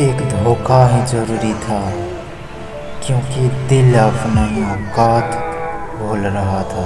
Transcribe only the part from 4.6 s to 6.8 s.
औकात भूल रहा